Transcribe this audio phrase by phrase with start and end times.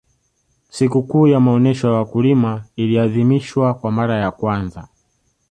[0.69, 4.87] Sikukuu ya maonyesho ya wakulima iliadhimiahwa kwa mara ya kwanza